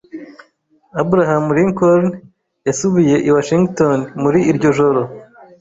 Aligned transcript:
Abraham 1.01 1.45
Lincoln 1.57 2.03
yasubiye 2.67 3.15
i 3.27 3.29
Washington 3.35 3.99
muri 4.21 4.39
iryo 4.51 4.69
joro. 4.77 5.01